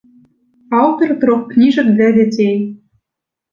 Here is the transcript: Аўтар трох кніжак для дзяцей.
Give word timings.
Аўтар 0.79 1.09
трох 1.25 1.45
кніжак 1.53 1.93
для 1.95 2.09
дзяцей. 2.19 2.59